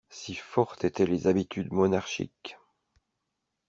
Si 0.09 0.33
fortes 0.33 0.83
étaient 0.83 1.05
les 1.05 1.27
habitudes 1.27 1.71
monarchiques. 1.71 2.57